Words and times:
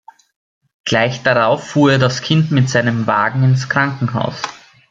Gleich 0.83 1.21
darauf 1.21 1.63
fuhr 1.67 1.91
er 1.91 1.99
das 1.99 2.23
Kind 2.23 2.49
mit 2.49 2.67
seinem 2.71 3.05
Wagen 3.05 3.43
ins 3.43 3.69
Krankenhaus. 3.69 4.41